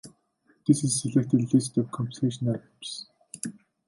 [0.65, 3.07] This is a selected list of compilation albums.